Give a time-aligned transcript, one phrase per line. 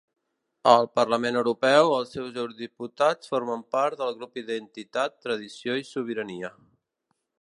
[0.69, 6.53] Al Parlament Europeu, els seus eurodiputats formen part del grup Identitat, Tradició i Sobirania.